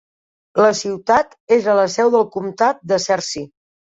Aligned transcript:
La 0.63 0.69
ciutat 0.79 1.35
és 1.59 1.69
la 1.79 1.85
seu 1.97 2.11
del 2.17 2.25
comtat 2.37 2.83
de 2.93 3.01
Searcy. 3.07 3.45